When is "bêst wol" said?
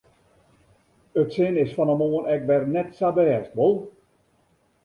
3.17-3.75